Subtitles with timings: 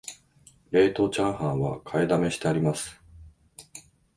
[0.71, 2.99] 冷凍チャーハンは買いだめしてあります